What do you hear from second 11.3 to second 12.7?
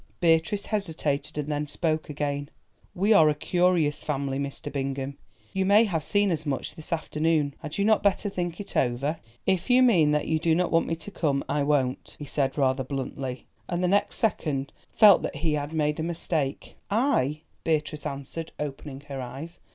I won't," he said